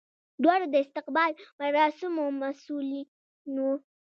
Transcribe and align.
دواړه 0.43 0.65
د 0.69 0.75
استقبال 0.85 1.31
مراسمو 1.59 2.25
مسولین 2.41 3.07
وو. 3.55 3.71